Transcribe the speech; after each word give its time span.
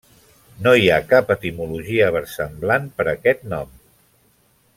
No 0.67 0.71
hi 0.79 0.87
ha 0.93 0.97
cap 1.11 1.29
etimologia 1.35 2.09
versemblant 2.17 2.89
per 2.99 3.07
aquest 3.13 3.47
nom. 3.53 3.79